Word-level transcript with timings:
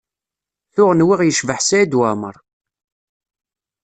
Tuɣ 0.73 0.91
nwiɣ 0.93 1.19
yecbeḥ 1.23 1.59
Saɛid 1.67 1.93
Waɛmaṛ. 1.97 2.35